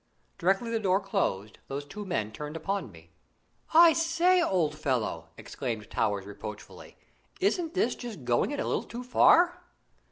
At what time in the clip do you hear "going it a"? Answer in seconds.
8.25-8.65